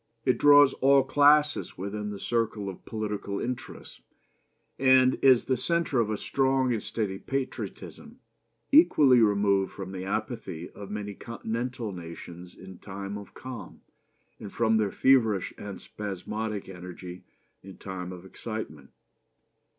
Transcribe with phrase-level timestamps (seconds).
[0.25, 4.01] It draws all classes within the circle of political interests,
[4.79, 8.17] and is the centre of a strong and steady patriotism,
[8.71, 13.81] equally removed from the apathy of many Continental nations in time of calm,
[14.39, 17.23] and from their feverish and spasmodic energy
[17.61, 18.89] in time of excitement.